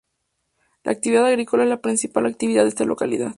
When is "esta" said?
2.69-2.85